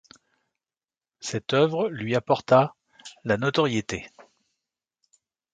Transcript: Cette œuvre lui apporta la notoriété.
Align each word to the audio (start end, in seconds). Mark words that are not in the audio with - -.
Cette 1.19 1.53
œuvre 1.53 1.87
lui 1.87 2.15
apporta 2.15 2.75
la 3.23 3.37
notoriété. 3.37 4.07